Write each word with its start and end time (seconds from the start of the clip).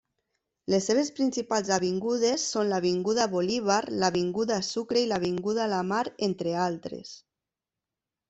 Les 0.73 0.85
seves 0.91 1.09
principals 1.17 1.67
avingudes 1.75 2.45
són 2.53 2.71
l'Avinguda 2.71 3.27
Bolívar, 3.35 3.77
l’Avinguda 4.03 4.57
Sucre 4.69 5.03
i 5.05 5.09
l’Avinguda 5.11 5.67
La 5.75 5.83
Mar, 5.93 6.03
entre 6.29 6.57
d'altres. 6.57 7.13